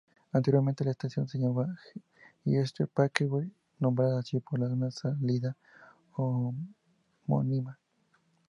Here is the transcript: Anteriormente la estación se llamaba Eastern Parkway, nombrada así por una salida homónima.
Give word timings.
Anteriormente 0.33 0.83
la 0.83 0.89
estación 0.89 1.27
se 1.27 1.37
llamaba 1.37 1.77
Eastern 2.43 2.89
Parkway, 2.91 3.51
nombrada 3.77 4.21
así 4.21 4.39
por 4.39 4.59
una 4.59 4.89
salida 4.89 5.55
homónima. 6.13 7.77